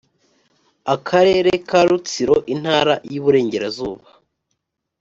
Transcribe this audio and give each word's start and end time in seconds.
Akarere 0.93 1.51
ka 1.67 1.79
Rutsiro 1.89 2.35
Intara 2.53 2.95
y 3.09 3.13
Iburengerazuba 3.17 4.07